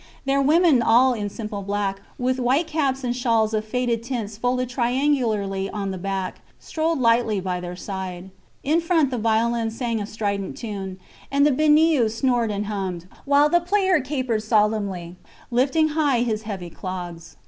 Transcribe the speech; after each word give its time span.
Their 0.25 0.41
women 0.41 0.81
all 0.81 1.13
in 1.13 1.29
simple 1.29 1.61
black, 1.61 2.01
with 2.17 2.39
white 2.39 2.65
caps 2.65 3.03
and 3.03 3.15
shawls 3.15 3.53
of 3.53 3.63
faded 3.63 4.01
tints 4.01 4.35
folded 4.35 4.67
triangularly 4.67 5.69
on 5.71 5.91
the 5.91 5.99
back, 5.99 6.41
strolled 6.59 6.97
lightly 6.99 7.39
by 7.39 7.59
their 7.59 7.75
side. 7.75 8.31
In 8.63 8.81
front 8.81 9.11
the 9.11 9.19
violin 9.19 9.69
sang 9.69 10.01
a 10.01 10.07
strident 10.07 10.57
tune, 10.57 10.97
and 11.31 11.45
the 11.45 11.51
biniou 11.51 12.09
snored 12.09 12.49
and 12.49 12.65
hummed, 12.65 13.07
while 13.25 13.47
the 13.47 13.59
player 13.61 14.01
capered 14.01 14.41
solemnly, 14.41 15.17
lifting 15.51 15.89
high 15.89 16.21
his 16.21 16.41
heavy 16.49 16.71
clogs. 16.71 17.35